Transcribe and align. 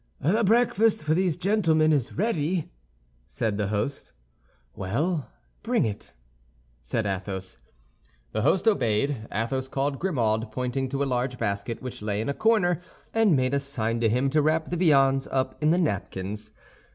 "The 0.19 0.43
breakfast 0.43 1.03
for 1.03 1.13
these 1.13 1.37
gentlemen 1.37 1.93
is 1.93 2.13
ready," 2.13 2.71
said 3.27 3.59
the 3.59 3.67
host. 3.67 4.11
"Well, 4.75 5.29
bring 5.61 5.85
it," 5.85 6.13
said 6.81 7.05
Athos. 7.05 7.59
The 8.31 8.41
host 8.41 8.67
obeyed. 8.67 9.27
Athos 9.31 9.67
called 9.67 9.99
Grimaud, 9.99 10.49
pointed 10.51 10.89
to 10.89 11.03
a 11.03 11.03
large 11.05 11.37
basket 11.37 11.83
which 11.83 12.01
lay 12.01 12.19
in 12.19 12.29
a 12.29 12.33
corner, 12.33 12.81
and 13.13 13.35
made 13.35 13.53
a 13.53 13.59
sign 13.59 13.99
to 14.01 14.09
him 14.09 14.31
to 14.31 14.41
wrap 14.41 14.69
the 14.71 14.75
viands 14.89 15.27
up 15.29 15.55
in 15.61 15.69
the 15.69 15.77
napkins. 15.77 16.49